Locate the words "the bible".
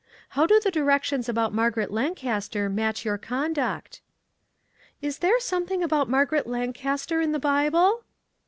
7.33-8.03